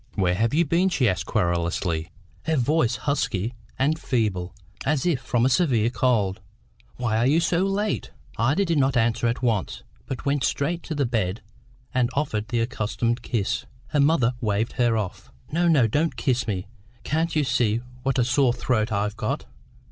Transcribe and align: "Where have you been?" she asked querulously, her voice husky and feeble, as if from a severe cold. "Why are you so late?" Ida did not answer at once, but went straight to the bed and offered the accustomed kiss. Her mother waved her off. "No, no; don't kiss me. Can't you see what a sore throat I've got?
"Where 0.15 0.33
have 0.33 0.51
you 0.55 0.65
been?" 0.65 0.89
she 0.89 1.07
asked 1.07 1.27
querulously, 1.27 2.09
her 2.45 2.55
voice 2.55 2.95
husky 2.95 3.53
and 3.77 3.99
feeble, 3.99 4.55
as 4.83 5.05
if 5.05 5.21
from 5.21 5.45
a 5.45 5.47
severe 5.49 5.91
cold. 5.91 6.41
"Why 6.95 7.17
are 7.17 7.27
you 7.27 7.39
so 7.39 7.59
late?" 7.67 8.09
Ida 8.35 8.65
did 8.65 8.79
not 8.79 8.97
answer 8.97 9.27
at 9.27 9.43
once, 9.43 9.83
but 10.07 10.25
went 10.25 10.43
straight 10.43 10.81
to 10.85 10.95
the 10.95 11.05
bed 11.05 11.41
and 11.93 12.09
offered 12.15 12.47
the 12.47 12.61
accustomed 12.61 13.21
kiss. 13.21 13.67
Her 13.89 13.99
mother 13.99 14.33
waved 14.41 14.73
her 14.73 14.97
off. 14.97 15.31
"No, 15.51 15.67
no; 15.67 15.85
don't 15.85 16.15
kiss 16.17 16.47
me. 16.47 16.65
Can't 17.03 17.35
you 17.35 17.43
see 17.43 17.81
what 18.01 18.17
a 18.17 18.23
sore 18.25 18.53
throat 18.53 18.91
I've 18.91 19.17
got? 19.17 19.45